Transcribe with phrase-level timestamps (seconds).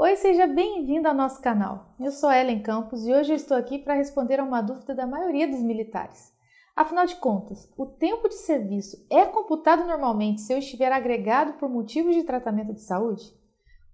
[0.00, 1.86] Oi, seja bem-vindo ao nosso canal.
[1.98, 5.08] Eu sou Ellen Campos e hoje eu estou aqui para responder a uma dúvida da
[5.08, 6.32] maioria dos militares.
[6.76, 11.68] Afinal de contas, o tempo de serviço é computado normalmente se eu estiver agregado por
[11.68, 13.24] motivos de tratamento de saúde?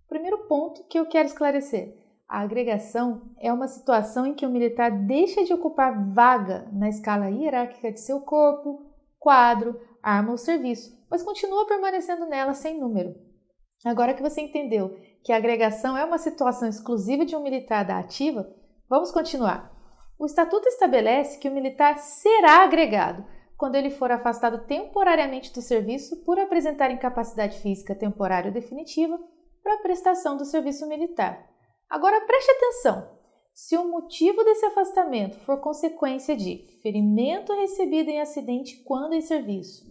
[0.04, 1.96] O primeiro ponto que eu quero esclarecer:
[2.28, 7.30] a agregação é uma situação em que o militar deixa de ocupar vaga na escala
[7.30, 13.14] hierárquica de seu corpo, quadro, arma ou serviço, mas continua permanecendo nela sem número.
[13.84, 17.98] Agora que você entendeu que a agregação é uma situação exclusiva de um militar da
[17.98, 18.46] ativa,
[18.88, 19.72] vamos continuar.
[20.18, 23.24] O Estatuto estabelece que o militar será agregado
[23.56, 29.18] quando ele for afastado temporariamente do serviço por apresentar incapacidade física temporária ou definitiva
[29.62, 31.48] para a prestação do serviço militar.
[31.88, 33.08] Agora preste atenção:
[33.54, 39.84] se o motivo desse afastamento for consequência de ferimento recebido em acidente quando em serviço,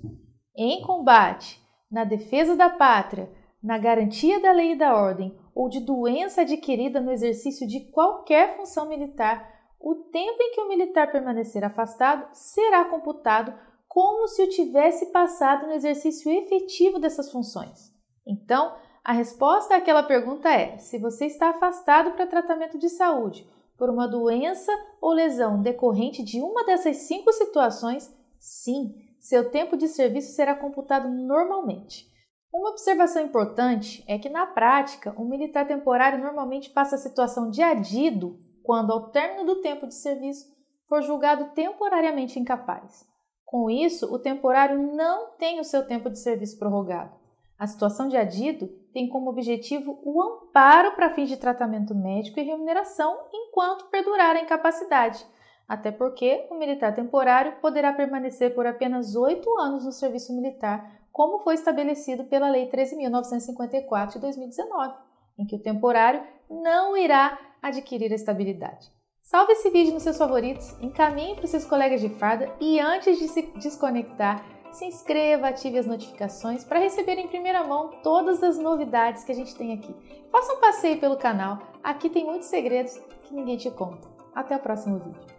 [0.55, 3.31] em combate, na defesa da pátria,
[3.63, 8.57] na garantia da lei e da ordem ou de doença adquirida no exercício de qualquer
[8.57, 13.53] função militar, o tempo em que o militar permanecer afastado será computado
[13.87, 17.93] como se o tivesse passado no exercício efetivo dessas funções.
[18.25, 23.89] Então, a resposta àquela pergunta é: se você está afastado para tratamento de saúde por
[23.89, 30.33] uma doença ou lesão decorrente de uma dessas cinco situações, sim, seu tempo de serviço
[30.33, 32.12] será computado normalmente.
[32.53, 37.63] Uma observação importante é que, na prática, um militar temporário normalmente passa a situação de
[37.63, 40.53] adido quando, ao término do tempo de serviço,
[40.87, 43.09] for julgado temporariamente incapaz.
[43.43, 47.15] Com isso, o temporário não tem o seu tempo de serviço prorrogado.
[47.57, 52.43] A situação de adido tem como objetivo o amparo para fins de tratamento médico e
[52.43, 55.25] remuneração enquanto perdurar a incapacidade,
[55.67, 61.39] até porque o militar temporário poderá permanecer por apenas oito anos no serviço militar como
[61.39, 64.95] foi estabelecido pela Lei 13.954 de 2019,
[65.37, 68.91] em que o temporário não irá adquirir a estabilidade.
[69.21, 73.17] Salve esse vídeo nos seus favoritos, encaminhe para os seus colegas de farda e antes
[73.17, 78.57] de se desconectar, se inscreva, ative as notificações para receber em primeira mão todas as
[78.57, 79.95] novidades que a gente tem aqui.
[80.31, 84.11] Faça um passeio pelo canal, aqui tem muitos segredos que ninguém te conta.
[84.35, 85.32] Até o próximo vídeo.